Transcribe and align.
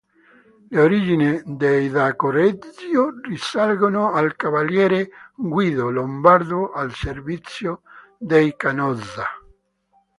Le 0.71 0.79
origini 0.81 1.43
dei 1.45 1.87
da 1.89 2.15
Correggio 2.15 3.19
risalgono 3.21 4.11
al 4.13 4.35
cavaliere 4.35 5.11
Guido, 5.35 5.91
lombardo, 5.91 6.71
al 6.71 6.91
servizio 6.91 7.83
dei 8.17 8.55
Canossa. 8.55 9.27